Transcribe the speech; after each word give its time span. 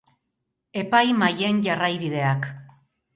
Epaimahaien 0.83 1.59
jarraibideak. 1.67 2.49